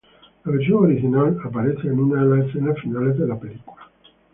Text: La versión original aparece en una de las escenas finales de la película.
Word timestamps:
La 0.45 0.51
versión 0.53 0.85
original 0.85 1.37
aparece 1.45 1.89
en 1.89 1.99
una 1.99 2.23
de 2.25 2.35
las 2.37 2.49
escenas 2.49 2.75
finales 2.79 3.19
de 3.19 3.27
la 3.27 3.37
película. 3.39 3.83